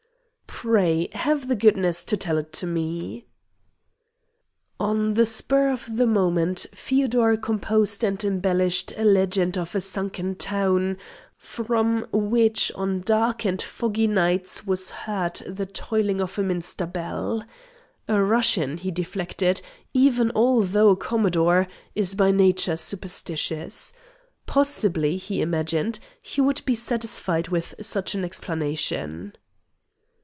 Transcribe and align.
"Pray 0.61 1.09
have 1.13 1.47
the 1.47 1.55
goodness 1.55 2.03
to 2.03 2.15
tell 2.15 2.37
it 2.37 2.61
me." 2.63 3.25
On 4.79 5.15
the 5.15 5.25
spur 5.25 5.71
of 5.71 5.97
the 5.97 6.05
moment 6.05 6.67
Feodor 6.71 7.35
composed 7.35 8.03
and 8.03 8.23
embellished 8.23 8.93
a 8.95 9.03
legend 9.03 9.57
of 9.57 9.73
a 9.73 9.81
sunken 9.81 10.35
town, 10.35 10.99
from 11.35 12.05
which 12.13 12.71
on 12.75 13.01
dark 13.01 13.43
and 13.43 13.59
foggy 13.59 14.05
nights 14.05 14.63
was 14.67 14.91
heard 14.91 15.37
the 15.47 15.65
tolling 15.65 16.21
of 16.21 16.37
a 16.37 16.43
minster 16.43 16.85
bell. 16.85 17.43
A 18.07 18.21
Russian, 18.21 18.77
he 18.77 18.93
reflected, 18.95 19.61
even 19.95 20.31
although 20.35 20.89
a 20.89 20.95
commodore, 20.95 21.67
is 21.95 22.13
by 22.13 22.29
nature 22.29 22.77
superstitious. 22.77 23.93
Possibly, 24.45 25.17
he 25.17 25.41
imagined, 25.41 25.97
he 26.21 26.39
would 26.39 26.61
be 26.65 26.75
satisfied 26.75 27.47
with 27.47 27.73
such 27.81 28.13
an 28.13 28.23
explanation. 28.23 29.33